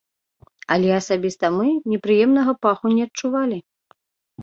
[0.75, 3.65] Але асабіста мы непрыемнага паху не адчувалі.